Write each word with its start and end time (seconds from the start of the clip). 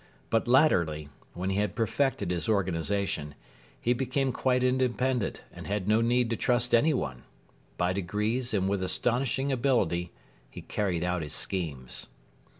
But 0.31 0.47
latterly, 0.47 1.09
when 1.35 1.51
he 1.51 1.57
had 1.57 1.75
perfected 1.75 2.31
his 2.31 2.49
organisation, 2.49 3.35
he 3.79 3.93
became 3.93 4.31
quite 4.31 4.63
independent 4.63 5.43
and 5.53 5.67
had 5.67 5.87
no 5.87 6.01
need 6.01 6.31
to 6.31 6.35
trust 6.35 6.73
anyone. 6.73 7.21
By 7.77 7.93
degrees 7.93 8.51
and 8.51 8.67
with 8.67 8.81
astonishing 8.81 9.51
ability 9.51 10.11
he 10.49 10.63
carried 10.63 11.03
out 11.03 11.21
his 11.21 11.33
schemes. 11.35 12.07